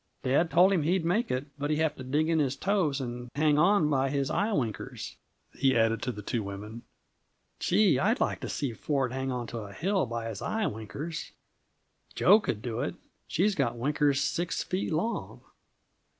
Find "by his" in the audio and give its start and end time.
3.87-4.31, 10.07-10.41